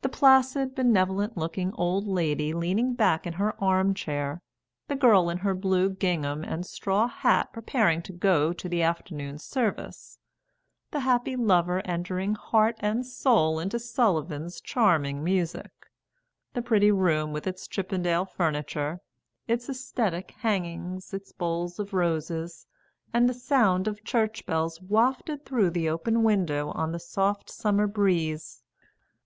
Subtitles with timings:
[0.00, 4.40] The placid benevolent looking old lady leaning back in her arm chair;
[4.86, 9.38] the girl in her blue gingham and straw hat preparing to go to the afternoon
[9.38, 10.18] service;
[10.90, 15.68] the happy lover entering heart and soul into Sullivan's charming music;
[16.54, 19.00] the pretty room with its Chippendale furniture,
[19.46, 22.66] its aesthetic hangings, its bowls of roses;
[23.12, 27.86] and the sound of church bells wafted through the open window on the soft summer
[27.86, 28.62] breeze.